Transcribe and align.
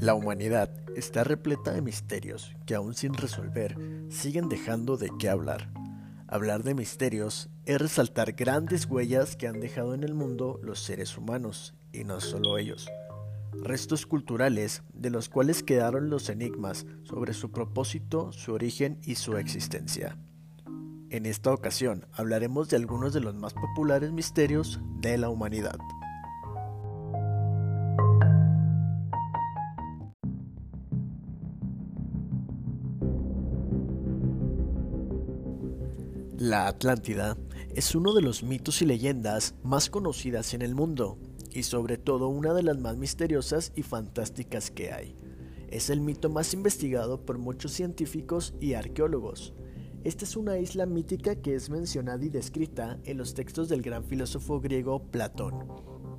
La 0.00 0.14
humanidad 0.14 0.70
está 0.96 1.24
repleta 1.24 1.72
de 1.72 1.82
misterios 1.82 2.56
que 2.64 2.74
aún 2.74 2.94
sin 2.94 3.12
resolver 3.12 3.76
siguen 4.08 4.48
dejando 4.48 4.96
de 4.96 5.10
qué 5.18 5.28
hablar. 5.28 5.70
Hablar 6.26 6.62
de 6.62 6.74
misterios 6.74 7.50
es 7.66 7.78
resaltar 7.78 8.32
grandes 8.32 8.86
huellas 8.86 9.36
que 9.36 9.46
han 9.46 9.60
dejado 9.60 9.92
en 9.92 10.02
el 10.02 10.14
mundo 10.14 10.58
los 10.62 10.80
seres 10.80 11.18
humanos, 11.18 11.74
y 11.92 12.04
no 12.04 12.22
solo 12.22 12.56
ellos. 12.56 12.88
Restos 13.62 14.06
culturales 14.06 14.82
de 14.94 15.10
los 15.10 15.28
cuales 15.28 15.62
quedaron 15.62 16.08
los 16.08 16.30
enigmas 16.30 16.86
sobre 17.02 17.34
su 17.34 17.50
propósito, 17.50 18.32
su 18.32 18.54
origen 18.54 18.98
y 19.04 19.16
su 19.16 19.36
existencia. 19.36 20.16
En 21.10 21.26
esta 21.26 21.52
ocasión 21.52 22.06
hablaremos 22.12 22.70
de 22.70 22.76
algunos 22.76 23.12
de 23.12 23.20
los 23.20 23.34
más 23.34 23.52
populares 23.52 24.12
misterios 24.12 24.80
de 25.00 25.18
la 25.18 25.28
humanidad. 25.28 25.78
La 36.50 36.66
Atlántida 36.66 37.36
es 37.76 37.94
uno 37.94 38.12
de 38.12 38.22
los 38.22 38.42
mitos 38.42 38.82
y 38.82 38.84
leyendas 38.84 39.54
más 39.62 39.88
conocidas 39.88 40.52
en 40.52 40.62
el 40.62 40.74
mundo 40.74 41.16
y 41.52 41.62
sobre 41.62 41.96
todo 41.96 42.26
una 42.26 42.52
de 42.54 42.64
las 42.64 42.76
más 42.76 42.96
misteriosas 42.96 43.70
y 43.76 43.84
fantásticas 43.84 44.72
que 44.72 44.92
hay. 44.92 45.14
Es 45.68 45.90
el 45.90 46.00
mito 46.00 46.28
más 46.28 46.52
investigado 46.52 47.24
por 47.24 47.38
muchos 47.38 47.70
científicos 47.70 48.52
y 48.58 48.74
arqueólogos. 48.74 49.54
Esta 50.02 50.24
es 50.24 50.34
una 50.34 50.58
isla 50.58 50.86
mítica 50.86 51.36
que 51.36 51.54
es 51.54 51.70
mencionada 51.70 52.24
y 52.24 52.30
descrita 52.30 52.98
en 53.04 53.18
los 53.18 53.34
textos 53.34 53.68
del 53.68 53.82
gran 53.82 54.02
filósofo 54.02 54.60
griego 54.60 55.04
Platón. 55.04 55.68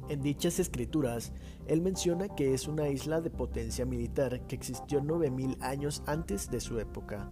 En 0.08 0.22
dichas 0.22 0.60
escrituras, 0.60 1.34
él 1.68 1.82
menciona 1.82 2.30
que 2.30 2.54
es 2.54 2.70
una 2.70 2.88
isla 2.88 3.20
de 3.20 3.32
potencia 3.32 3.86
militar 3.86 4.48
que 4.48 4.56
existió 4.56 5.02
9000 5.02 5.58
años 5.60 6.02
antes 6.06 6.50
de 6.50 6.62
su 6.62 6.80
época 6.80 7.30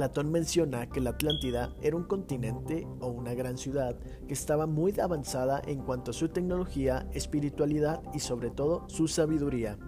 Platón 0.00 0.32
menciona 0.32 0.88
que 0.88 0.98
la 0.98 1.10
Atlántida 1.10 1.74
era 1.82 1.94
un 1.94 2.04
continente 2.04 2.88
o 3.00 3.08
una 3.08 3.34
gran 3.34 3.58
ciudad 3.58 3.98
que 4.26 4.32
estaba 4.32 4.66
muy 4.66 4.98
avanzada 4.98 5.60
en 5.66 5.82
cuanto 5.82 6.10
a 6.10 6.14
su 6.14 6.30
tecnología, 6.30 7.06
espiritualidad 7.12 8.02
y 8.14 8.20
sobre 8.20 8.50
todo 8.50 8.88
su 8.88 9.08
sabiduría. 9.08 9.78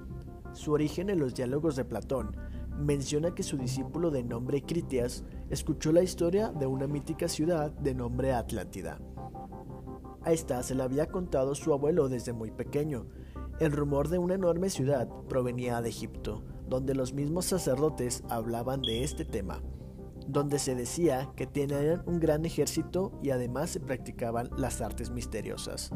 Su 0.52 0.72
origen 0.72 1.08
en 1.08 1.18
los 1.18 1.34
diálogos 1.34 1.76
de 1.76 1.86
Platón 1.86 2.36
menciona 2.78 3.34
que 3.34 3.42
su 3.42 3.56
discípulo 3.56 4.10
de 4.10 4.22
nombre 4.22 4.60
Critias 4.60 5.24
escuchó 5.48 5.92
la 5.92 6.02
historia 6.02 6.50
de 6.50 6.66
una 6.66 6.86
mítica 6.86 7.26
ciudad 7.26 7.70
de 7.70 7.94
nombre 7.94 8.34
Atlántida. 8.34 9.00
A 10.24 10.32
esta 10.32 10.62
se 10.62 10.74
la 10.74 10.84
había 10.84 11.06
contado 11.06 11.54
su 11.54 11.72
abuelo 11.72 12.10
desde 12.10 12.34
muy 12.34 12.50
pequeño. 12.50 13.06
El 13.60 13.72
rumor 13.72 14.08
de 14.08 14.18
una 14.18 14.34
enorme 14.34 14.68
ciudad 14.68 15.08
provenía 15.30 15.80
de 15.80 15.88
Egipto, 15.88 16.42
donde 16.68 16.94
los 16.94 17.14
mismos 17.14 17.46
sacerdotes 17.46 18.22
hablaban 18.28 18.82
de 18.82 19.04
este 19.04 19.24
tema 19.24 19.62
donde 20.28 20.58
se 20.58 20.74
decía 20.74 21.30
que 21.36 21.46
tenían 21.46 22.02
un 22.06 22.20
gran 22.20 22.44
ejército 22.44 23.18
y 23.22 23.30
además 23.30 23.70
se 23.70 23.80
practicaban 23.80 24.50
las 24.56 24.80
artes 24.80 25.10
misteriosas. 25.10 25.90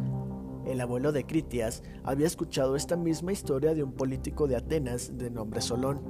El 0.67 0.81
abuelo 0.81 1.13
de 1.13 1.25
Critias 1.25 1.83
había 2.03 2.27
escuchado 2.27 2.75
esta 2.75 2.97
misma 2.97 3.33
historia 3.33 3.75
de 3.75 3.85
un 3.85 3.93
político 3.93 4.49
de 4.49 4.57
Atenas 4.57 5.17
de 5.17 5.31
nombre 5.31 5.61
Solón, 5.61 6.03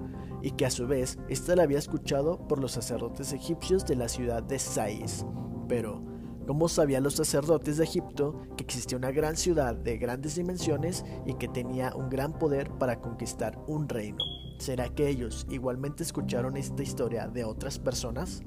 y 0.43 0.53
que 0.53 0.67
a 0.67 0.71
su 0.71 0.87
vez 0.87 1.19
ésta 1.29 1.57
la 1.57 1.65
había 1.65 1.79
escuchado 1.79 2.39
por 2.47 2.61
los 2.61 2.73
sacerdotes 2.73 3.33
egipcios 3.33 3.85
de 3.85 3.97
la 3.97 4.09
ciudad 4.09 4.43
de 4.43 4.59
Sais. 4.59 5.27
Pero, 5.69 6.03
¿cómo 6.47 6.69
sabían 6.69 7.03
los 7.03 7.15
sacerdotes 7.15 7.77
de 7.77 7.85
Egipto 7.85 8.41
que 8.57 8.65
existía 8.65 8.99
una 8.99 9.11
gran 9.11 9.37
ciudad 9.37 9.75
de 9.75 9.99
grandes 9.99 10.37
dimensiones 10.37 11.05
y 11.27 11.35
que 11.35 11.49
tenía 11.49 11.95
un 11.95 12.09
gran 12.09 12.39
poder 12.39 12.71
para 12.79 13.01
conquistar 13.01 13.59
un 13.67 13.89
reino? 13.89 14.23
¿Será 14.59 14.89
que 14.89 15.09
ellos 15.09 15.47
igualmente 15.51 16.03
escucharon 16.03 16.57
esta 16.57 16.83
historia 16.83 17.29
de 17.29 17.45
otras 17.45 17.79
personas? 17.79 18.43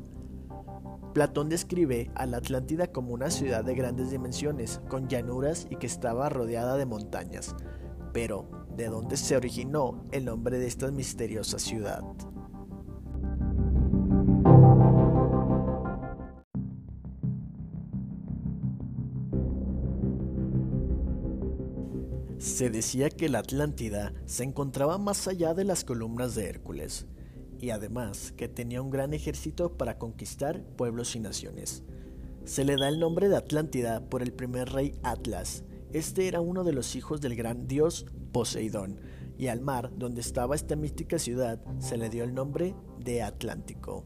Platón 1.14 1.50
describe 1.50 2.12
a 2.16 2.26
la 2.26 2.38
Atlántida 2.38 2.88
como 2.88 3.14
una 3.14 3.30
ciudad 3.30 3.64
de 3.64 3.76
grandes 3.76 4.12
dimensiones, 4.12 4.82
con 4.90 5.08
llanuras 5.08 5.68
y 5.70 5.76
que 5.78 5.88
estaba 5.88 6.30
rodeada 6.30 6.78
de 6.78 6.86
montañas. 6.86 7.56
Pero, 8.14 8.50
¿de 8.76 8.88
dónde 8.88 9.18
se 9.18 9.36
originó 9.36 10.04
el 10.12 10.26
nombre 10.26 10.60
de 10.60 10.68
esta 10.68 10.92
misteriosa 10.92 11.60
ciudad? 11.60 12.04
Se 22.40 22.70
decía 22.70 23.10
que 23.10 23.28
la 23.28 23.40
Atlántida 23.40 24.14
se 24.26 24.46
encontraba 24.46 24.98
más 24.98 25.28
allá 25.28 25.54
de 25.54 25.66
las 25.66 25.84
columnas 25.84 26.36
de 26.36 26.48
Hércules, 26.48 27.06
y 27.60 27.72
además 27.72 28.32
que 28.32 28.48
tenía 28.48 28.82
un 28.82 28.90
gran 28.90 29.14
ejército 29.14 29.78
para 29.78 29.98
conquistar 29.98 30.64
pueblos 30.78 31.18
y 31.18 31.20
naciones. 31.20 31.84
Se 32.46 32.64
le 32.64 32.78
da 32.78 32.88
el 32.88 32.98
nombre 32.98 33.28
de 33.28 33.36
Atlántida 33.36 34.10
por 34.10 34.22
el 34.22 34.32
primer 34.32 34.70
rey 34.70 34.98
Atlas. 35.04 35.66
Este 35.92 36.30
era 36.30 36.40
uno 36.40 36.64
de 36.64 36.72
los 36.72 36.96
hijos 36.96 37.20
del 37.20 37.36
gran 37.36 37.68
dios 37.68 38.06
Poseidón, 38.32 39.02
y 39.38 39.48
al 39.48 39.60
mar 39.60 39.92
donde 39.98 40.22
estaba 40.22 40.56
esta 40.56 40.78
mística 40.78 41.20
ciudad 41.20 41.60
se 41.80 41.98
le 41.98 42.10
dio 42.10 42.24
el 42.24 42.34
nombre 42.34 42.74
de 43.04 43.22
Atlántico. 43.22 44.06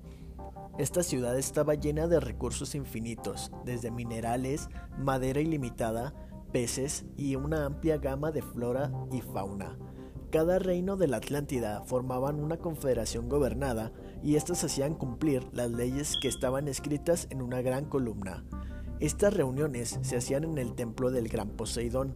Esta 0.80 1.04
ciudad 1.04 1.38
estaba 1.38 1.76
llena 1.76 2.08
de 2.08 2.20
recursos 2.20 2.74
infinitos, 2.74 3.52
desde 3.64 3.92
minerales, 3.92 4.70
madera 4.98 5.40
ilimitada, 5.40 6.16
peces 6.54 7.04
y 7.18 7.36
una 7.36 7.66
amplia 7.66 7.98
gama 7.98 8.32
de 8.32 8.42
flora 8.42 8.92
y 9.12 9.20
fauna. 9.20 9.78
Cada 10.32 10.58
reino 10.58 10.96
de 10.96 11.08
la 11.08 11.18
Atlántida 11.18 11.84
formaban 11.86 12.40
una 12.40 12.58
confederación 12.58 13.28
gobernada 13.28 13.92
y 14.24 14.36
éstas 14.36 14.64
hacían 14.64 14.96
cumplir 14.96 15.48
las 15.52 15.70
leyes 15.70 16.16
que 16.22 16.28
estaban 16.28 16.68
escritas 16.68 17.28
en 17.30 17.42
una 17.42 17.62
gran 17.62 17.86
columna. 17.86 18.46
Estas 19.00 19.34
reuniones 19.34 20.00
se 20.02 20.16
hacían 20.16 20.44
en 20.44 20.58
el 20.58 20.76
templo 20.76 21.12
del 21.12 21.28
gran 21.28 21.50
Poseidón. 21.50 22.16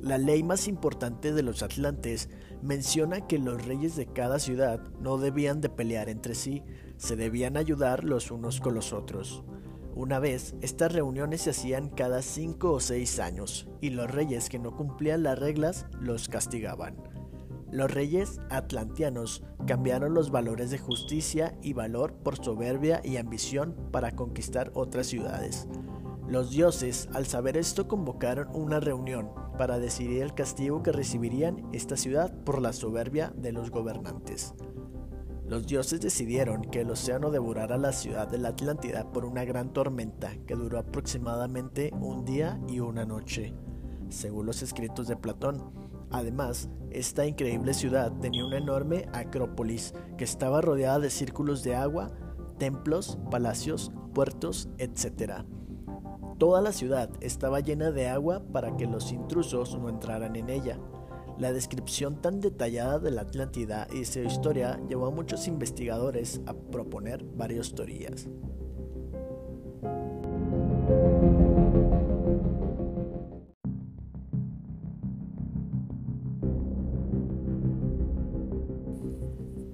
La 0.00 0.18
ley 0.18 0.42
más 0.42 0.68
importante 0.68 1.32
de 1.32 1.42
los 1.42 1.62
atlantes 1.62 2.30
menciona 2.62 3.26
que 3.26 3.38
los 3.38 3.66
reyes 3.66 3.96
de 3.96 4.06
cada 4.06 4.38
ciudad 4.38 4.80
no 5.00 5.18
debían 5.18 5.60
de 5.60 5.68
pelear 5.68 6.08
entre 6.08 6.34
sí, 6.34 6.62
se 6.96 7.16
debían 7.16 7.56
ayudar 7.56 8.04
los 8.04 8.30
unos 8.30 8.60
con 8.60 8.74
los 8.74 8.92
otros. 8.92 9.44
Una 9.94 10.18
vez, 10.18 10.54
estas 10.60 10.92
reuniones 10.92 11.42
se 11.42 11.50
hacían 11.50 11.88
cada 11.88 12.22
cinco 12.22 12.72
o 12.72 12.80
seis 12.80 13.18
años, 13.18 13.68
y 13.80 13.90
los 13.90 14.10
reyes 14.10 14.48
que 14.48 14.58
no 14.58 14.76
cumplían 14.76 15.22
las 15.22 15.38
reglas 15.38 15.86
los 16.00 16.28
castigaban. 16.28 16.96
Los 17.70 17.90
reyes 17.90 18.40
atlantianos 18.48 19.44
cambiaron 19.66 20.14
los 20.14 20.30
valores 20.30 20.70
de 20.70 20.78
justicia 20.78 21.58
y 21.62 21.74
valor 21.74 22.14
por 22.14 22.42
soberbia 22.42 23.02
y 23.04 23.18
ambición 23.18 23.76
para 23.92 24.12
conquistar 24.12 24.70
otras 24.74 25.06
ciudades. 25.06 25.68
Los 26.26 26.50
dioses, 26.50 27.08
al 27.12 27.26
saber 27.26 27.56
esto, 27.56 27.88
convocaron 27.88 28.48
una 28.54 28.80
reunión 28.80 29.30
para 29.58 29.78
decidir 29.78 30.22
el 30.22 30.34
castigo 30.34 30.82
que 30.82 30.92
recibirían 30.92 31.68
esta 31.72 31.96
ciudad 31.96 32.32
por 32.44 32.62
la 32.62 32.72
soberbia 32.72 33.32
de 33.36 33.52
los 33.52 33.70
gobernantes. 33.70 34.54
Los 35.48 35.66
dioses 35.66 36.02
decidieron 36.02 36.60
que 36.60 36.82
el 36.82 36.90
océano 36.90 37.30
devorara 37.30 37.78
la 37.78 37.92
ciudad 37.92 38.28
de 38.28 38.36
la 38.36 38.50
Atlántida 38.50 39.10
por 39.10 39.24
una 39.24 39.46
gran 39.46 39.72
tormenta 39.72 40.36
que 40.46 40.54
duró 40.54 40.78
aproximadamente 40.78 41.90
un 41.98 42.26
día 42.26 42.60
y 42.68 42.80
una 42.80 43.06
noche, 43.06 43.54
según 44.10 44.44
los 44.44 44.62
escritos 44.62 45.08
de 45.08 45.16
Platón. 45.16 45.72
Además, 46.10 46.68
esta 46.90 47.24
increíble 47.24 47.72
ciudad 47.72 48.12
tenía 48.20 48.44
una 48.44 48.58
enorme 48.58 49.08
acrópolis 49.14 49.94
que 50.18 50.24
estaba 50.24 50.60
rodeada 50.60 50.98
de 50.98 51.08
círculos 51.08 51.62
de 51.62 51.76
agua, 51.76 52.10
templos, 52.58 53.18
palacios, 53.30 53.90
puertos, 54.12 54.68
etc. 54.76 55.44
Toda 56.36 56.60
la 56.60 56.72
ciudad 56.72 57.08
estaba 57.22 57.60
llena 57.60 57.90
de 57.90 58.08
agua 58.08 58.42
para 58.52 58.76
que 58.76 58.84
los 58.84 59.12
intrusos 59.12 59.78
no 59.78 59.88
entraran 59.88 60.36
en 60.36 60.50
ella. 60.50 60.78
La 61.38 61.52
descripción 61.52 62.20
tan 62.20 62.40
detallada 62.40 62.98
de 62.98 63.12
la 63.12 63.20
Atlántida 63.20 63.86
y 63.92 64.04
su 64.04 64.18
historia 64.18 64.80
llevó 64.88 65.06
a 65.06 65.12
muchos 65.12 65.46
investigadores 65.46 66.40
a 66.46 66.52
proponer 66.52 67.22
varias 67.36 67.72
teorías. 67.72 68.26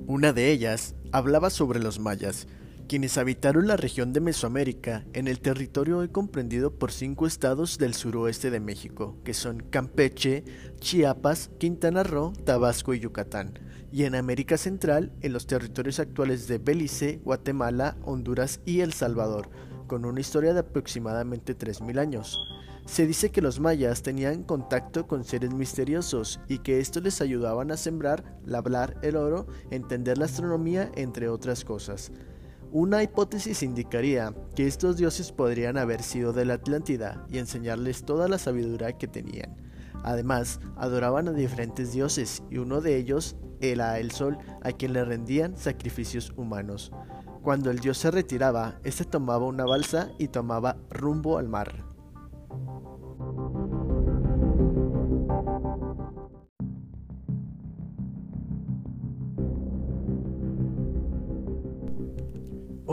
Una 0.07 0.35
de 0.35 0.53
ellas 0.53 0.95
hablaba 1.13 1.49
sobre 1.49 1.81
los 1.81 1.99
mayas, 1.99 2.47
quienes 2.87 3.19
habitaron 3.19 3.67
la 3.67 3.77
región 3.77 4.13
de 4.13 4.21
Mesoamérica 4.21 5.05
en 5.13 5.27
el 5.27 5.41
territorio 5.41 5.99
hoy 5.99 6.09
comprendido 6.09 6.73
por 6.79 6.93
cinco 6.93 7.27
estados 7.27 7.79
del 7.79 7.95
suroeste 7.95 8.51
de 8.51 8.61
México, 8.61 9.17
que 9.25 9.35
son 9.35 9.61
Campeche, 9.71 10.45
Chiapas, 10.81 11.51
Quintana 11.59 12.03
Roo, 12.03 12.33
Tabasco 12.45 12.95
y 12.95 13.01
Yucatán, 13.01 13.59
y 13.91 14.05
en 14.05 14.15
América 14.15 14.59
Central 14.59 15.13
en 15.23 15.33
los 15.33 15.47
territorios 15.47 15.99
actuales 15.99 16.47
de 16.47 16.59
Belice, 16.59 17.21
Guatemala, 17.25 17.97
Honduras 18.03 18.61
y 18.67 18.81
El 18.81 18.93
Salvador, 18.93 19.49
con 19.87 20.05
una 20.05 20.21
historia 20.21 20.53
de 20.53 20.61
aproximadamente 20.61 21.57
3.000 21.57 21.99
años. 21.99 22.39
Se 22.87 23.07
dice 23.07 23.31
que 23.31 23.41
los 23.41 23.61
mayas 23.61 24.03
tenían 24.03 24.43
contacto 24.43 25.07
con 25.07 25.25
seres 25.25 25.55
misteriosos 25.55 26.39
y 26.49 26.59
que 26.59 26.81
estos 26.81 27.03
les 27.03 27.23
ayudaban 27.23 27.71
a 27.71 27.79
sembrar, 27.79 28.39
labrar 28.45 28.99
el 29.01 29.17
oro, 29.17 29.47
entender 29.71 30.19
la 30.19 30.27
astronomía, 30.27 30.93
entre 30.95 31.31
otras 31.31 31.65
cosas. 31.65 32.13
Una 32.75 33.05
hipótesis 33.05 33.63
indicaría 33.63 34.35
que 34.57 34.67
estos 34.67 34.97
dioses 34.97 35.31
podrían 35.31 35.79
haber 35.79 36.03
sido 36.03 36.33
de 36.33 36.45
la 36.45 36.55
Atlántida 36.55 37.25
y 37.31 37.39
enseñarles 37.39 38.05
toda 38.05 38.27
la 38.27 38.37
sabiduría 38.37 38.99
que 38.99 39.07
tenían. 39.07 39.55
Además, 40.03 40.59
adoraban 40.77 41.29
a 41.29 41.33
diferentes 41.33 41.93
dioses 41.93 42.43
y 42.51 42.59
uno 42.59 42.81
de 42.81 42.97
ellos 42.97 43.37
era 43.61 44.01
el 44.01 44.11
sol, 44.11 44.39
a 44.61 44.73
quien 44.73 44.93
le 44.93 45.05
rendían 45.05 45.57
sacrificios 45.57 46.33
humanos. 46.37 46.91
Cuando 47.43 47.71
el 47.71 47.79
dios 47.79 47.97
se 47.97 48.11
retiraba, 48.11 48.81
éste 48.83 49.05
tomaba 49.05 49.47
una 49.47 49.65
balsa 49.65 50.11
y 50.19 50.27
tomaba 50.27 50.77
rumbo 50.91 51.39
al 51.39 51.49
mar. 51.49 51.94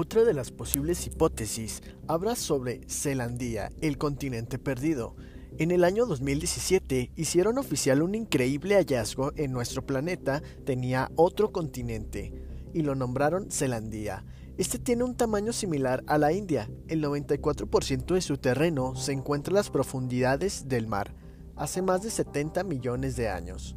Otra 0.01 0.23
de 0.23 0.33
las 0.33 0.49
posibles 0.49 1.05
hipótesis 1.05 1.83
habla 2.07 2.35
sobre 2.35 2.81
Zelandia, 2.89 3.71
el 3.81 3.99
continente 3.99 4.57
perdido. 4.57 5.15
En 5.59 5.69
el 5.69 5.83
año 5.83 6.07
2017 6.07 7.11
hicieron 7.15 7.59
oficial 7.59 8.01
un 8.01 8.15
increíble 8.15 8.73
hallazgo 8.73 9.31
en 9.35 9.51
nuestro 9.51 9.85
planeta 9.85 10.41
tenía 10.65 11.11
otro 11.17 11.51
continente 11.51 12.33
y 12.73 12.81
lo 12.81 12.95
nombraron 12.95 13.51
Zelandia. 13.51 14.25
Este 14.57 14.79
tiene 14.79 15.03
un 15.03 15.15
tamaño 15.15 15.53
similar 15.53 16.03
a 16.07 16.17
la 16.17 16.33
India. 16.33 16.67
El 16.87 17.03
94% 17.03 18.15
de 18.15 18.21
su 18.21 18.39
terreno 18.39 18.95
se 18.95 19.11
encuentra 19.11 19.51
en 19.51 19.57
las 19.57 19.69
profundidades 19.69 20.67
del 20.67 20.87
mar, 20.87 21.13
hace 21.55 21.83
más 21.83 22.01
de 22.01 22.09
70 22.09 22.63
millones 22.63 23.15
de 23.17 23.29
años. 23.29 23.75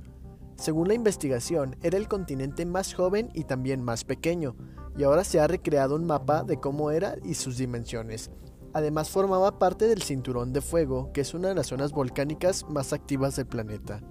Según 0.56 0.88
la 0.88 0.94
investigación, 0.94 1.76
era 1.82 1.98
el 1.98 2.08
continente 2.08 2.64
más 2.64 2.94
joven 2.94 3.28
y 3.34 3.44
también 3.44 3.82
más 3.82 4.04
pequeño, 4.04 4.56
y 4.96 5.02
ahora 5.02 5.24
se 5.24 5.40
ha 5.40 5.46
recreado 5.46 5.96
un 5.96 6.06
mapa 6.06 6.44
de 6.44 6.58
cómo 6.58 6.90
era 6.90 7.16
y 7.24 7.34
sus 7.34 7.56
dimensiones. 7.58 8.30
Además 8.72 9.10
formaba 9.10 9.58
parte 9.58 9.86
del 9.86 10.02
Cinturón 10.02 10.52
de 10.52 10.60
Fuego, 10.60 11.12
que 11.12 11.20
es 11.20 11.34
una 11.34 11.48
de 11.48 11.54
las 11.54 11.68
zonas 11.68 11.92
volcánicas 11.92 12.66
más 12.68 12.92
activas 12.92 13.36
del 13.36 13.46
planeta. 13.46 14.02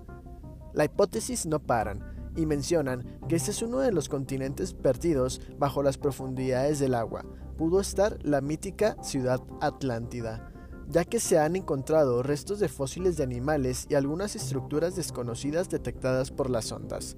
La 0.74 0.86
hipótesis 0.86 1.46
no 1.46 1.60
paran, 1.60 2.32
y 2.36 2.46
mencionan 2.46 3.20
que 3.28 3.36
este 3.36 3.52
es 3.52 3.62
uno 3.62 3.80
de 3.80 3.92
los 3.92 4.10
continentes 4.10 4.74
perdidos 4.74 5.42
bajo 5.60 5.84
las 5.84 5.98
profundidades 5.98 6.80
del 6.80 6.96
agua. 6.96 7.26
Pudo 7.58 7.80
estar 7.80 8.18
la 8.24 8.42
mítica 8.42 8.98
ciudad 9.04 9.40
Atlántida, 9.62 10.52
ya 10.88 11.06
que 11.06 11.20
se 11.20 11.38
han 11.38 11.56
encontrado 11.56 12.24
restos 12.24 12.60
de 12.60 12.70
fósiles 12.70 13.18
de 13.18 13.24
animales 13.24 13.86
y 13.90 13.96
algunas 13.96 14.36
estructuras 14.36 14.96
desconocidas 14.96 15.70
detectadas 15.70 16.32
por 16.32 16.50
las 16.50 16.72
ondas 16.72 17.16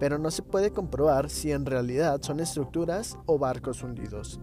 pero 0.00 0.18
no 0.18 0.30
se 0.30 0.42
puede 0.42 0.72
comprobar 0.72 1.28
si 1.28 1.52
en 1.52 1.66
realidad 1.66 2.20
son 2.22 2.40
estructuras 2.40 3.18
o 3.26 3.38
barcos 3.38 3.84
hundidos. 3.84 4.40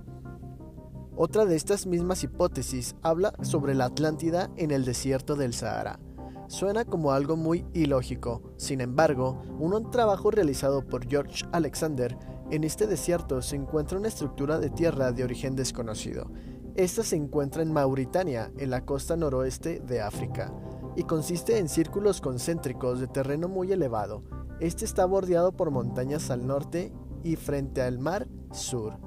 Otra 1.18 1.46
de 1.46 1.56
estas 1.56 1.88
mismas 1.88 2.24
hipótesis 2.24 2.96
habla 3.02 3.34
sobre 3.42 3.74
la 3.74 3.86
Atlántida 3.86 4.52
en 4.56 4.70
el 4.70 4.86
desierto 4.86 5.36
del 5.36 5.56
Sahara. 5.56 6.00
Suena 6.48 6.86
como 6.86 7.12
algo 7.12 7.36
muy 7.36 7.66
ilógico, 7.74 8.54
sin 8.56 8.82
embargo, 8.82 9.42
un 9.60 9.90
trabajo 9.90 10.30
realizado 10.30 10.86
por 10.86 11.10
George 11.10 11.44
Alexander, 11.52 12.16
en 12.52 12.64
este 12.64 12.86
desierto 12.86 13.42
se 13.42 13.56
encuentra 13.56 13.98
una 13.98 14.08
estructura 14.10 14.60
de 14.60 14.70
tierra 14.70 15.12
de 15.12 15.24
origen 15.24 15.56
desconocido. 15.56 16.32
Esta 16.76 17.02
se 17.02 17.16
encuentra 17.16 17.64
en 17.64 17.74
Mauritania, 17.74 18.52
en 18.58 18.70
la 18.70 18.86
costa 18.86 19.18
noroeste 19.18 19.80
de 19.80 20.02
África, 20.02 20.54
y 20.96 21.04
consiste 21.04 21.58
en 21.58 21.68
círculos 21.68 22.22
concéntricos 22.22 23.00
de 23.00 23.08
terreno 23.08 23.48
muy 23.48 23.72
elevado, 23.72 24.24
este 24.60 24.86
está 24.86 25.06
bordeado 25.06 25.52
por 25.52 25.72
montañas 25.72 26.32
al 26.32 26.48
norte 26.48 26.92
y 27.24 27.36
frente 27.36 27.82
al 27.82 28.00
mar 28.00 28.28
sur. 28.52 28.98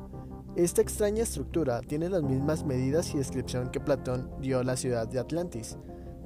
Esta 0.57 0.83
extraña 0.83 1.23
estructura 1.23 1.81
tiene 1.81 2.09
las 2.09 2.23
mismas 2.23 2.65
medidas 2.65 3.15
y 3.15 3.19
descripción 3.19 3.71
que 3.71 3.81
Platón 3.81 4.31
dio 4.41 4.59
a 4.59 4.65
la 4.65 4.77
ciudad 4.77 5.09
de 5.09 5.19
Atlantis. 5.19 5.79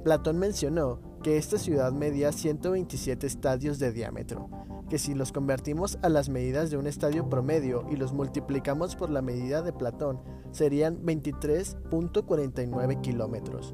Platón 0.03 0.37
mencionó 0.37 0.99
que 1.23 1.37
esta 1.37 1.57
ciudad 1.57 1.91
medía 1.91 2.31
127 2.31 3.25
estadios 3.25 3.79
de 3.79 3.91
diámetro, 3.91 4.49
que 4.89 4.99
si 4.99 5.15
los 5.15 5.31
convertimos 5.31 5.97
a 6.03 6.09
las 6.09 6.29
medidas 6.29 6.69
de 6.69 6.77
un 6.77 6.85
estadio 6.85 7.29
promedio 7.29 7.85
y 7.89 7.95
los 7.95 8.13
multiplicamos 8.13 8.95
por 8.95 9.09
la 9.09 9.23
medida 9.23 9.61
de 9.61 9.73
Platón, 9.73 10.21
serían 10.51 11.03
23.49 11.03 13.01
kilómetros. 13.01 13.73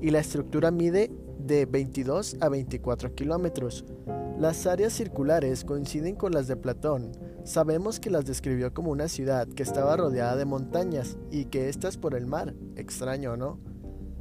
Y 0.00 0.10
la 0.10 0.20
estructura 0.20 0.70
mide 0.70 1.10
de 1.38 1.66
22 1.66 2.36
a 2.40 2.48
24 2.48 3.14
kilómetros. 3.14 3.84
Las 4.38 4.66
áreas 4.66 4.92
circulares 4.92 5.64
coinciden 5.64 6.16
con 6.16 6.32
las 6.32 6.48
de 6.48 6.56
Platón. 6.56 7.12
Sabemos 7.44 8.00
que 8.00 8.10
las 8.10 8.24
describió 8.24 8.72
como 8.74 8.90
una 8.90 9.08
ciudad 9.08 9.46
que 9.46 9.62
estaba 9.62 9.96
rodeada 9.96 10.36
de 10.36 10.44
montañas 10.44 11.16
y 11.30 11.44
que 11.44 11.68
éstas 11.68 11.96
por 11.96 12.14
el 12.14 12.26
mar. 12.26 12.54
Extraño, 12.76 13.36
¿no? 13.36 13.60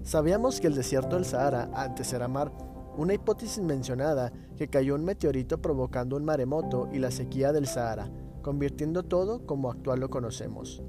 Sabíamos 0.04 0.60
que 0.60 0.68
el 0.68 0.75
desierto 0.75 1.16
del 1.16 1.25
Sahara 1.25 1.69
antes 1.74 2.12
era 2.13 2.28
mar, 2.28 2.52
una 2.98 3.13
hipótesis 3.13 3.63
mencionada 3.63 4.31
que 4.58 4.68
cayó 4.68 4.96
un 4.96 5.06
meteorito 5.06 5.62
provocando 5.62 6.18
un 6.18 6.25
maremoto 6.25 6.90
y 6.92 7.00
la 7.00 7.10
sequía 7.10 7.52
del 7.54 7.68
Sahara, 7.68 8.12
convirtiendo 8.42 9.04
todo 9.04 9.46
como 9.46 9.72
actual 9.72 10.02
lo 10.02 10.10
conocemos. 10.10 10.84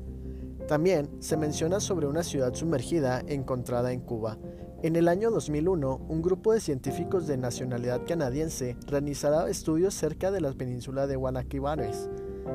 También 0.69 1.11
se 1.21 1.37
menciona 1.37 1.81
sobre 1.81 2.07
una 2.07 2.23
ciudad 2.23 2.55
sumergida 2.55 3.23
encontrada 3.27 3.93
en 3.93 4.01
Cuba, 4.01 4.39
en 4.83 4.97
el 4.97 5.07
año 5.07 5.31
2001, 5.31 6.07
un 6.09 6.23
grupo 6.23 6.53
de 6.53 6.59
científicos 6.59 7.29
de 7.29 7.37
nacionalidad 7.37 8.05
canadiense 8.05 8.77
realizará 8.89 9.49
estudios 9.49 9.95
cerca 9.95 10.33
de 10.33 10.41
la 10.41 10.53
península 10.55 11.07
de 11.07 11.15
Guanaquibares, 11.15 12.11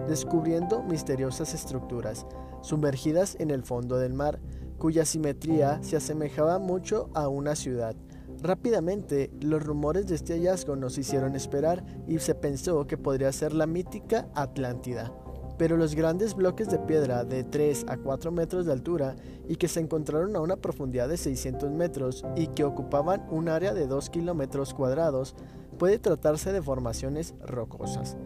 descubriendo 0.09 0.83
misteriosas 0.83 1.53
estructuras 1.53 2.25
sumergidas 2.61 3.37
en 3.39 3.49
el 3.49 3.63
fondo 3.63 3.97
del 3.97 4.13
mar, 4.13 4.41
cuya 4.77 5.05
simetría 5.05 5.81
se 5.81 5.95
asemejaba 5.95 6.59
mucho 6.59 7.09
a 7.13 7.29
una 7.29 7.55
ciudad. 7.55 7.95
Rápidamente, 8.41 9.31
los 9.39 9.63
rumores 9.63 10.07
de 10.07 10.15
este 10.15 10.33
hallazgo 10.33 10.75
nos 10.75 10.97
hicieron 10.97 11.33
esperar 11.33 11.85
y 12.09 12.19
se 12.19 12.35
pensó 12.35 12.87
que 12.87 12.97
podría 12.97 13.31
ser 13.31 13.53
la 13.53 13.67
mítica 13.67 14.27
Atlántida 14.35 15.13
pero 15.57 15.77
los 15.77 15.95
grandes 15.95 16.35
bloques 16.35 16.69
de 16.69 16.79
piedra 16.79 17.23
de 17.23 17.43
3 17.43 17.85
a 17.87 17.97
4 17.97 18.31
metros 18.31 18.65
de 18.65 18.73
altura 18.73 19.15
y 19.47 19.55
que 19.55 19.67
se 19.67 19.79
encontraron 19.79 20.35
a 20.35 20.41
una 20.41 20.57
profundidad 20.57 21.09
de 21.09 21.17
600 21.17 21.71
metros 21.71 22.25
y 22.35 22.47
que 22.47 22.63
ocupaban 22.63 23.25
un 23.29 23.49
área 23.49 23.73
de 23.73 23.87
2 23.87 24.09
kilómetros 24.09 24.73
cuadrados, 24.73 25.35
puede 25.77 25.99
tratarse 25.99 26.51
de 26.51 26.61
formaciones 26.61 27.33
rocosas. 27.45 28.17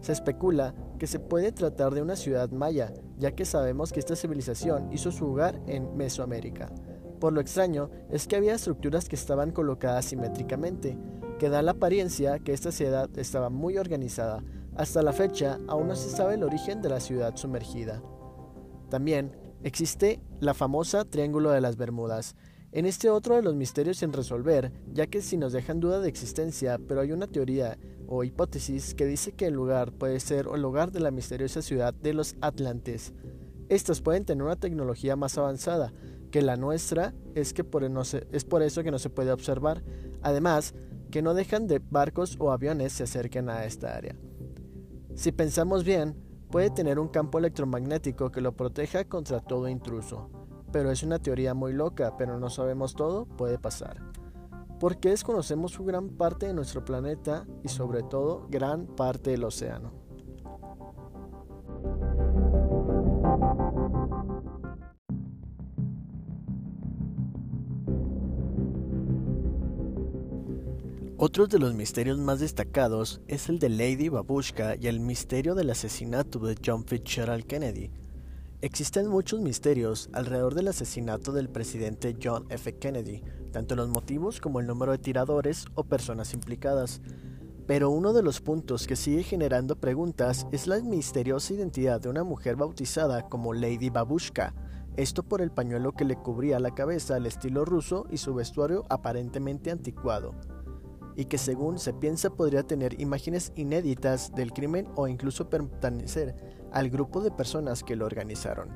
Se 0.00 0.12
especula 0.12 0.74
que 0.98 1.06
se 1.06 1.18
puede 1.18 1.52
tratar 1.52 1.92
de 1.92 2.02
una 2.02 2.16
ciudad 2.16 2.50
maya, 2.50 2.92
ya 3.18 3.32
que 3.32 3.44
sabemos 3.44 3.92
que 3.92 4.00
esta 4.00 4.14
civilización 4.14 4.92
hizo 4.92 5.10
su 5.10 5.26
hogar 5.26 5.60
en 5.66 5.96
Mesoamérica. 5.96 6.70
Por 7.18 7.32
lo 7.32 7.40
extraño 7.40 7.90
es 8.10 8.28
que 8.28 8.36
había 8.36 8.54
estructuras 8.54 9.08
que 9.08 9.16
estaban 9.16 9.50
colocadas 9.50 10.04
simétricamente, 10.04 10.96
que 11.38 11.48
da 11.48 11.62
la 11.62 11.72
apariencia 11.72 12.38
que 12.38 12.52
esta 12.52 12.70
ciudad 12.70 13.08
estaba 13.18 13.50
muy 13.50 13.76
organizada, 13.76 14.42
hasta 14.78 15.02
la 15.02 15.12
fecha, 15.12 15.58
aún 15.66 15.88
no 15.88 15.96
se 15.96 16.08
sabe 16.08 16.34
el 16.34 16.44
origen 16.44 16.80
de 16.80 16.88
la 16.88 17.00
ciudad 17.00 17.36
sumergida. 17.36 18.00
También 18.88 19.36
existe 19.64 20.22
la 20.40 20.54
famosa 20.54 21.04
Triángulo 21.04 21.50
de 21.50 21.60
las 21.60 21.76
Bermudas. 21.76 22.36
En 22.70 22.86
este 22.86 23.10
otro 23.10 23.34
de 23.34 23.42
los 23.42 23.56
misterios 23.56 23.98
sin 23.98 24.12
resolver, 24.12 24.72
ya 24.92 25.08
que 25.08 25.20
si 25.20 25.36
nos 25.36 25.52
dejan 25.52 25.80
duda 25.80 26.00
de 26.00 26.08
existencia, 26.08 26.78
pero 26.78 27.00
hay 27.00 27.10
una 27.10 27.26
teoría 27.26 27.76
o 28.06 28.22
hipótesis 28.22 28.94
que 28.94 29.04
dice 29.04 29.32
que 29.32 29.46
el 29.46 29.54
lugar 29.54 29.90
puede 29.90 30.20
ser 30.20 30.46
el 30.54 30.64
hogar 30.64 30.92
de 30.92 31.00
la 31.00 31.10
misteriosa 31.10 31.60
ciudad 31.60 31.92
de 31.92 32.14
los 32.14 32.36
Atlantes. 32.40 33.12
Estos 33.68 34.00
pueden 34.00 34.24
tener 34.24 34.44
una 34.44 34.56
tecnología 34.56 35.16
más 35.16 35.36
avanzada 35.38 35.92
que 36.30 36.40
la 36.40 36.56
nuestra, 36.56 37.14
es, 37.34 37.52
que 37.52 37.64
por, 37.64 37.90
no 37.90 38.02
es 38.02 38.44
por 38.44 38.62
eso 38.62 38.84
que 38.84 38.92
no 38.92 38.98
se 39.00 39.10
puede 39.10 39.32
observar. 39.32 39.82
Además, 40.22 40.74
que 41.10 41.20
no 41.20 41.34
dejan 41.34 41.66
de 41.66 41.80
barcos 41.90 42.36
o 42.38 42.52
aviones 42.52 42.92
se 42.92 43.02
acerquen 43.02 43.48
a 43.48 43.64
esta 43.64 43.96
área. 43.96 44.14
Si 45.18 45.32
pensamos 45.32 45.82
bien, 45.82 46.14
puede 46.48 46.70
tener 46.70 47.00
un 47.00 47.08
campo 47.08 47.40
electromagnético 47.40 48.30
que 48.30 48.40
lo 48.40 48.52
proteja 48.52 49.08
contra 49.08 49.40
todo 49.40 49.66
intruso. 49.66 50.30
Pero 50.70 50.92
es 50.92 51.02
una 51.02 51.18
teoría 51.18 51.54
muy 51.54 51.72
loca, 51.72 52.16
pero 52.16 52.38
no 52.38 52.48
sabemos 52.50 52.94
todo, 52.94 53.26
puede 53.26 53.58
pasar. 53.58 54.00
Porque 54.78 55.08
desconocemos 55.08 55.76
gran 55.80 56.10
parte 56.10 56.46
de 56.46 56.54
nuestro 56.54 56.84
planeta 56.84 57.48
y 57.64 57.68
sobre 57.68 58.04
todo 58.04 58.46
gran 58.48 58.86
parte 58.86 59.30
del 59.30 59.42
océano. 59.42 60.07
Otro 71.28 71.46
de 71.46 71.58
los 71.58 71.74
misterios 71.74 72.18
más 72.18 72.40
destacados 72.40 73.20
es 73.28 73.50
el 73.50 73.58
de 73.58 73.68
Lady 73.68 74.08
Babushka 74.08 74.76
y 74.76 74.86
el 74.86 74.98
misterio 74.98 75.54
del 75.54 75.68
asesinato 75.68 76.38
de 76.38 76.56
John 76.64 76.86
Fitzgerald 76.86 77.44
Kennedy. 77.44 77.90
Existen 78.62 79.08
muchos 79.08 79.38
misterios 79.42 80.08
alrededor 80.14 80.54
del 80.54 80.68
asesinato 80.68 81.32
del 81.32 81.50
presidente 81.50 82.16
John 82.20 82.46
F. 82.48 82.78
Kennedy, 82.78 83.22
tanto 83.52 83.76
los 83.76 83.90
motivos 83.90 84.40
como 84.40 84.58
el 84.58 84.66
número 84.66 84.92
de 84.92 84.96
tiradores 84.96 85.66
o 85.74 85.84
personas 85.84 86.32
implicadas. 86.32 87.02
Pero 87.66 87.90
uno 87.90 88.14
de 88.14 88.22
los 88.22 88.40
puntos 88.40 88.86
que 88.86 88.96
sigue 88.96 89.22
generando 89.22 89.76
preguntas 89.76 90.46
es 90.50 90.66
la 90.66 90.80
misteriosa 90.80 91.52
identidad 91.52 92.00
de 92.00 92.08
una 92.08 92.24
mujer 92.24 92.56
bautizada 92.56 93.28
como 93.28 93.52
Lady 93.52 93.90
Babushka, 93.90 94.54
esto 94.96 95.22
por 95.22 95.42
el 95.42 95.50
pañuelo 95.50 95.92
que 95.92 96.06
le 96.06 96.16
cubría 96.16 96.58
la 96.58 96.74
cabeza 96.74 97.16
al 97.16 97.26
estilo 97.26 97.66
ruso 97.66 98.06
y 98.10 98.16
su 98.16 98.34
vestuario 98.34 98.86
aparentemente 98.88 99.70
anticuado, 99.70 100.34
y 101.18 101.24
que 101.24 101.36
según 101.36 101.80
se 101.80 101.92
piensa 101.92 102.30
podría 102.30 102.62
tener 102.62 103.00
imágenes 103.00 103.52
inéditas 103.56 104.32
del 104.36 104.52
crimen 104.52 104.86
o 104.94 105.08
incluso 105.08 105.50
pertenecer 105.50 106.36
al 106.70 106.90
grupo 106.90 107.20
de 107.20 107.32
personas 107.32 107.82
que 107.82 107.96
lo 107.96 108.06
organizaron. 108.06 108.68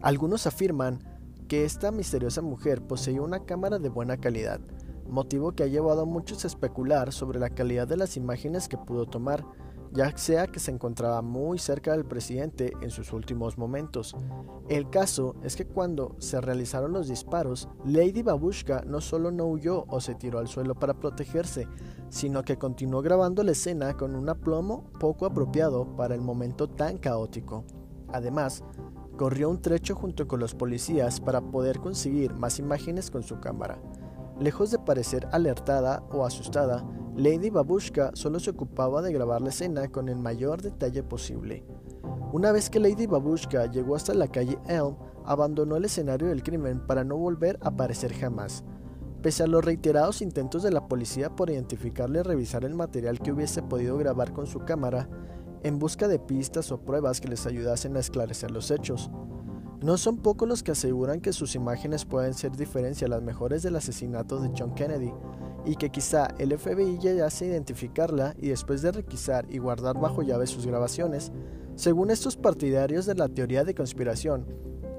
Algunos 0.00 0.48
afirman 0.48 0.98
que 1.46 1.64
esta 1.64 1.92
misteriosa 1.92 2.42
mujer 2.42 2.82
poseía 2.82 3.22
una 3.22 3.44
cámara 3.44 3.78
de 3.78 3.90
buena 3.90 4.16
calidad, 4.16 4.60
motivo 5.08 5.52
que 5.52 5.62
ha 5.62 5.68
llevado 5.68 6.02
a 6.02 6.04
muchos 6.04 6.42
a 6.42 6.48
especular 6.48 7.12
sobre 7.12 7.38
la 7.38 7.50
calidad 7.50 7.86
de 7.86 7.96
las 7.96 8.16
imágenes 8.16 8.66
que 8.66 8.76
pudo 8.76 9.06
tomar, 9.06 9.44
ya 9.92 10.16
sea 10.16 10.46
que 10.46 10.58
se 10.58 10.70
encontraba 10.70 11.20
muy 11.22 11.58
cerca 11.58 11.92
del 11.92 12.04
presidente 12.04 12.72
en 12.80 12.90
sus 12.90 13.12
últimos 13.12 13.58
momentos. 13.58 14.16
El 14.68 14.88
caso 14.88 15.36
es 15.42 15.54
que 15.54 15.66
cuando 15.66 16.16
se 16.18 16.40
realizaron 16.40 16.92
los 16.92 17.08
disparos, 17.08 17.68
Lady 17.84 18.22
Babushka 18.22 18.84
no 18.86 19.00
solo 19.00 19.30
no 19.30 19.46
huyó 19.46 19.84
o 19.88 20.00
se 20.00 20.14
tiró 20.14 20.38
al 20.38 20.48
suelo 20.48 20.74
para 20.74 20.94
protegerse, 20.94 21.68
sino 22.08 22.42
que 22.42 22.58
continuó 22.58 23.02
grabando 23.02 23.42
la 23.42 23.52
escena 23.52 23.96
con 23.96 24.14
un 24.14 24.28
aplomo 24.28 24.90
poco 24.98 25.26
apropiado 25.26 25.94
para 25.96 26.14
el 26.14 26.20
momento 26.22 26.68
tan 26.68 26.96
caótico. 26.98 27.64
Además, 28.08 28.64
corrió 29.16 29.50
un 29.50 29.60
trecho 29.60 29.94
junto 29.94 30.26
con 30.26 30.40
los 30.40 30.54
policías 30.54 31.20
para 31.20 31.40
poder 31.40 31.80
conseguir 31.80 32.34
más 32.34 32.58
imágenes 32.58 33.10
con 33.10 33.22
su 33.22 33.40
cámara. 33.40 33.78
Lejos 34.40 34.70
de 34.70 34.78
parecer 34.78 35.28
alertada 35.32 36.02
o 36.10 36.24
asustada, 36.24 36.84
Lady 37.16 37.50
Babushka 37.50 38.12
solo 38.14 38.40
se 38.40 38.50
ocupaba 38.50 39.02
de 39.02 39.12
grabar 39.12 39.42
la 39.42 39.50
escena 39.50 39.88
con 39.88 40.08
el 40.08 40.16
mayor 40.16 40.62
detalle 40.62 41.02
posible. 41.02 41.62
Una 42.32 42.52
vez 42.52 42.70
que 42.70 42.80
Lady 42.80 43.06
Babushka 43.06 43.66
llegó 43.66 43.96
hasta 43.96 44.14
la 44.14 44.28
calle 44.28 44.58
Elm, 44.66 44.96
abandonó 45.26 45.76
el 45.76 45.84
escenario 45.84 46.28
del 46.28 46.42
crimen 46.42 46.80
para 46.86 47.04
no 47.04 47.18
volver 47.18 47.58
a 47.60 47.68
aparecer 47.68 48.14
jamás. 48.14 48.64
Pese 49.20 49.42
a 49.42 49.46
los 49.46 49.62
reiterados 49.62 50.22
intentos 50.22 50.62
de 50.62 50.70
la 50.70 50.88
policía 50.88 51.36
por 51.36 51.50
identificarle 51.50 52.20
y 52.20 52.22
revisar 52.22 52.64
el 52.64 52.74
material 52.74 53.20
que 53.20 53.32
hubiese 53.32 53.62
podido 53.62 53.98
grabar 53.98 54.32
con 54.32 54.46
su 54.46 54.60
cámara, 54.60 55.06
en 55.62 55.78
busca 55.78 56.08
de 56.08 56.18
pistas 56.18 56.72
o 56.72 56.80
pruebas 56.80 57.20
que 57.20 57.28
les 57.28 57.46
ayudasen 57.46 57.94
a 57.96 58.00
esclarecer 58.00 58.50
los 58.50 58.70
hechos, 58.70 59.10
no 59.82 59.98
son 59.98 60.16
pocos 60.16 60.48
los 60.48 60.62
que 60.62 60.72
aseguran 60.72 61.20
que 61.20 61.32
sus 61.32 61.56
imágenes 61.56 62.04
pueden 62.04 62.34
ser 62.34 62.52
diferencia 62.52 63.06
a 63.06 63.10
las 63.10 63.22
mejores 63.22 63.62
del 63.62 63.76
asesinato 63.76 64.40
de 64.40 64.50
John 64.56 64.74
Kennedy, 64.74 65.12
y 65.64 65.76
que 65.76 65.90
quizá 65.90 66.28
el 66.38 66.58
FBI 66.58 66.98
ya 66.98 67.26
hace 67.26 67.46
identificarla 67.46 68.34
y 68.38 68.48
después 68.48 68.82
de 68.82 68.92
requisar 68.92 69.46
y 69.48 69.58
guardar 69.58 69.98
bajo 69.98 70.22
llave 70.22 70.46
sus 70.46 70.66
grabaciones, 70.66 71.32
según 71.76 72.10
estos 72.10 72.36
partidarios 72.36 73.06
de 73.06 73.14
la 73.14 73.28
teoría 73.28 73.64
de 73.64 73.74
conspiración, 73.74 74.46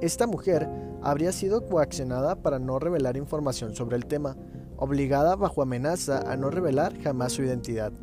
esta 0.02 0.28
mujer 0.28 0.70
habría 1.02 1.32
sido 1.32 1.66
coaccionada 1.66 2.36
para 2.42 2.60
no 2.60 2.80
revelar 2.80 3.18
información 3.18 3.76
sobre 3.76 3.98
el 3.98 4.06
tema, 4.06 4.36
obligada 4.78 5.36
bajo 5.36 5.62
amenaza 5.62 6.20
a 6.32 6.36
no 6.38 6.50
revelar 6.50 7.00
jamás 7.02 7.34
su 7.34 7.44
identidad. 7.44 7.94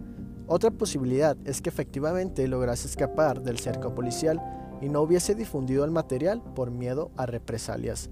Otra 0.47 0.71
posibilidad 0.71 1.37
es 1.45 1.63
que 1.63 1.69
efectivamente 1.69 2.47
lograse 2.49 2.89
escapar 2.89 3.43
del 3.43 3.59
cerco 3.59 3.95
policial 3.95 4.41
y 4.81 4.89
no 4.89 5.03
hubiese 5.03 5.35
difundido 5.35 5.85
el 5.85 5.91
material 5.91 6.43
por 6.55 6.71
miedo 6.71 7.11
a 7.17 7.27
represalias. 7.27 8.11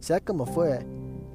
Sea 0.00 0.20
como 0.20 0.46
fue, 0.46 0.86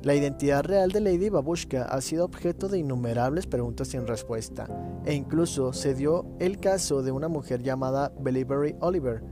la 0.06 0.14
identidad 0.14 0.64
real 0.64 0.92
de 0.92 1.02
Lady 1.02 1.30
Babushka 1.30 1.86
ha 1.86 2.00
sido 2.00 2.26
objeto 2.26 2.70
de 2.70 2.78
innumerables 2.78 3.48
preguntas 3.48 3.88
sin 3.88 4.06
respuesta, 4.06 4.68
e 5.04 5.16
incluso 5.16 5.74
se 5.74 5.96
dio 5.96 6.28
el 6.38 6.60
caso 6.60 7.02
de 7.02 7.12
una 7.12 7.28
mujer 7.28 7.64
llamada 7.64 8.14
Beliebery 8.20 8.76
Oliver, 8.82 9.24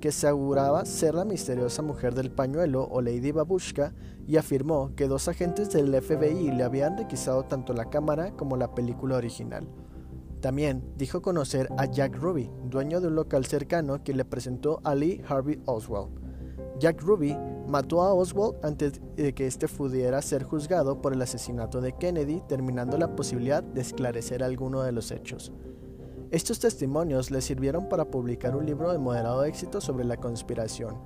que 0.00 0.08
aseguraba 0.08 0.86
ser 0.86 1.16
la 1.16 1.26
misteriosa 1.26 1.82
mujer 1.82 2.14
del 2.14 2.30
pañuelo 2.30 2.88
o 2.90 3.02
Lady 3.02 3.30
Babushka 3.30 3.92
y 4.26 4.38
afirmó 4.38 4.94
que 4.96 5.06
dos 5.06 5.28
agentes 5.28 5.70
del 5.70 5.94
FBI 6.00 6.50
le 6.50 6.64
habían 6.64 6.96
requisado 6.96 7.44
tanto 7.44 7.74
la 7.74 7.90
cámara 7.90 8.30
como 8.32 8.56
la 8.56 8.74
película 8.74 9.18
original. 9.18 9.68
También 10.40 10.82
dijo 10.96 11.20
conocer 11.20 11.68
a 11.76 11.84
Jack 11.84 12.16
Ruby, 12.16 12.50
dueño 12.70 13.02
de 13.02 13.08
un 13.08 13.16
local 13.16 13.44
cercano 13.44 14.02
que 14.02 14.14
le 14.14 14.24
presentó 14.24 14.80
a 14.82 14.94
Lee 14.94 15.22
Harvey 15.28 15.60
Oswald. 15.66 16.21
Jack 16.78 17.02
Ruby 17.02 17.36
mató 17.66 18.02
a 18.02 18.12
Oswald 18.12 18.56
antes 18.62 19.00
de 19.16 19.32
que 19.32 19.46
éste 19.46 19.68
pudiera 19.68 20.20
ser 20.20 20.42
juzgado 20.42 21.00
por 21.00 21.12
el 21.12 21.22
asesinato 21.22 21.80
de 21.80 21.92
Kennedy, 21.92 22.42
terminando 22.48 22.98
la 22.98 23.14
posibilidad 23.14 23.62
de 23.62 23.80
esclarecer 23.80 24.42
alguno 24.42 24.82
de 24.82 24.92
los 24.92 25.10
hechos. 25.10 25.52
Estos 26.30 26.58
testimonios 26.58 27.30
le 27.30 27.40
sirvieron 27.40 27.88
para 27.88 28.06
publicar 28.06 28.56
un 28.56 28.66
libro 28.66 28.90
de 28.90 28.98
moderado 28.98 29.44
éxito 29.44 29.80
sobre 29.80 30.04
la 30.04 30.16
conspiración, 30.16 30.96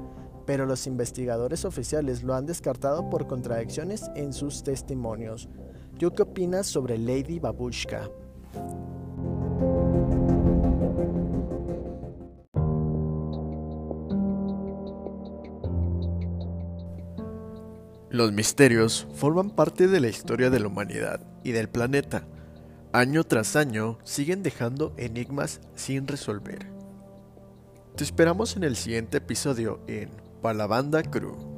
pero 0.46 0.66
los 0.66 0.86
investigadores 0.86 1.64
oficiales 1.64 2.22
lo 2.22 2.34
han 2.34 2.46
descartado 2.46 3.10
por 3.10 3.26
contradicciones 3.26 4.08
en 4.14 4.32
sus 4.32 4.62
testimonios. 4.62 5.48
¿Tú 5.98 6.12
qué 6.12 6.22
opinas 6.22 6.66
sobre 6.66 6.96
Lady 6.96 7.40
Babushka? 7.40 8.08
Los 18.08 18.32
misterios 18.32 19.08
forman 19.14 19.50
parte 19.50 19.88
de 19.88 19.98
la 19.98 20.08
historia 20.08 20.48
de 20.48 20.60
la 20.60 20.68
humanidad 20.68 21.20
y 21.42 21.50
del 21.50 21.68
planeta. 21.68 22.24
Año 22.92 23.24
tras 23.24 23.56
año 23.56 23.98
siguen 24.04 24.44
dejando 24.44 24.94
enigmas 24.96 25.60
sin 25.74 26.06
resolver. 26.06 26.70
Te 27.96 28.04
esperamos 28.04 28.56
en 28.56 28.62
el 28.62 28.76
siguiente 28.76 29.18
episodio 29.18 29.80
en 29.88 30.10
Palabanda 30.40 31.02
Crew. 31.02 31.55